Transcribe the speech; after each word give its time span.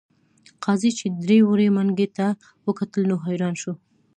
قاضي 0.63 0.91
چې 0.99 1.05
دړې 1.21 1.39
وړې 1.49 1.67
منګي 1.75 2.07
ته 2.17 2.27
وکتل 2.67 3.01
نو 3.09 3.15
حیران 3.25 3.53
شو. 3.61 3.73